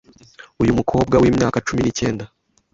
[0.61, 2.25] Uyu mukobwa w’imyaka cumi ni kenda